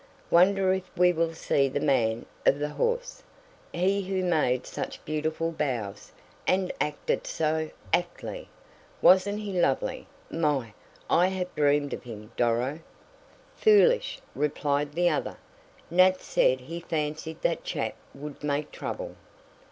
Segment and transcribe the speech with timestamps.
[0.31, 3.21] "Wonder if we will see the man of the horse?
[3.71, 6.11] He who made such beautiful bows,
[6.47, 8.49] and acted so actly.
[8.99, 10.07] Wasn't he lovely?
[10.31, 10.73] My,
[11.07, 12.79] I have dreamed of him, Doro!"
[13.55, 15.37] "Foolish," replied the other.
[15.91, 19.15] "Nat said he fancied that chap would make trouble."